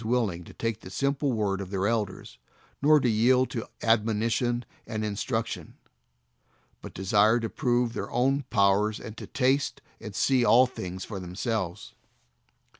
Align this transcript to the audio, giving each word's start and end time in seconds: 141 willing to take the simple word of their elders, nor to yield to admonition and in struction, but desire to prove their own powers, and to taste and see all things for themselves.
141 0.03 0.19
willing 0.27 0.43
to 0.43 0.53
take 0.55 0.79
the 0.79 0.89
simple 0.89 1.31
word 1.31 1.61
of 1.61 1.69
their 1.69 1.85
elders, 1.87 2.39
nor 2.81 2.99
to 2.99 3.07
yield 3.07 3.51
to 3.51 3.67
admonition 3.83 4.65
and 4.87 5.05
in 5.05 5.15
struction, 5.15 5.77
but 6.81 6.91
desire 6.95 7.39
to 7.39 7.47
prove 7.51 7.93
their 7.93 8.09
own 8.09 8.41
powers, 8.49 8.99
and 8.99 9.15
to 9.15 9.27
taste 9.27 9.79
and 9.99 10.15
see 10.15 10.43
all 10.43 10.65
things 10.65 11.05
for 11.05 11.19
themselves. 11.19 11.93